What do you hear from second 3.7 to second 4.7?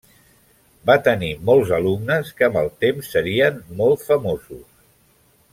molt famosos.